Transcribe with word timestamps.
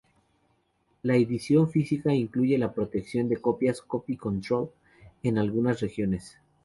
La 1.03 1.15
edición 1.15 1.69
física 1.69 2.11
incluye 2.11 2.57
la 2.57 2.73
protección 2.73 3.29
de 3.29 3.37
copias 3.37 3.83
-Copy 3.87 4.17
Control- 4.17 4.71
en 5.21 5.37
algunas 5.37 5.79
regiones. 5.79 6.39